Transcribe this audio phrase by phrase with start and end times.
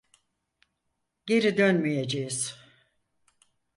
[1.25, 2.55] Geri dönmeyeceğiz.